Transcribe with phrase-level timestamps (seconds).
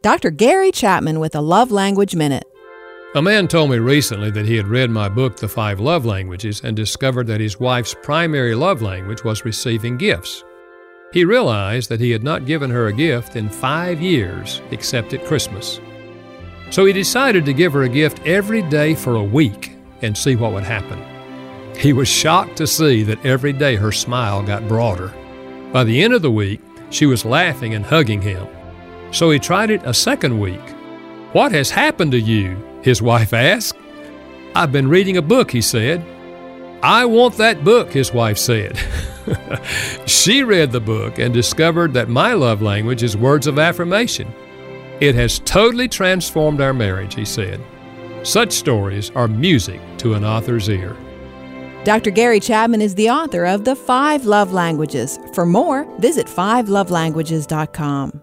[0.00, 0.30] Dr.
[0.30, 2.44] Gary Chapman with a Love Language Minute.
[3.16, 6.60] A man told me recently that he had read my book, The Five Love Languages,
[6.62, 10.44] and discovered that his wife's primary love language was receiving gifts.
[11.12, 15.24] He realized that he had not given her a gift in five years except at
[15.24, 15.80] Christmas.
[16.70, 19.72] So he decided to give her a gift every day for a week
[20.02, 21.02] and see what would happen.
[21.76, 25.12] He was shocked to see that every day her smile got broader.
[25.72, 28.46] By the end of the week, she was laughing and hugging him.
[29.10, 30.60] So he tried it a second week.
[31.32, 32.62] What has happened to you?
[32.82, 33.78] His wife asked.
[34.54, 36.04] I've been reading a book, he said.
[36.82, 38.78] I want that book, his wife said.
[40.06, 44.32] she read the book and discovered that my love language is words of affirmation.
[45.00, 47.60] It has totally transformed our marriage, he said.
[48.22, 50.96] Such stories are music to an author's ear.
[51.84, 52.10] Dr.
[52.10, 55.18] Gary Chapman is the author of The Five Love Languages.
[55.32, 58.22] For more, visit fivelovelanguages.com.